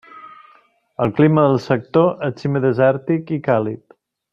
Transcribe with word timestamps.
El 1.05 1.11
clima 1.19 1.43
del 1.49 1.59
sector 1.67 2.11
és 2.31 2.43
semidesèrtic 2.47 3.33
i 3.41 3.41
càlid. 3.51 3.89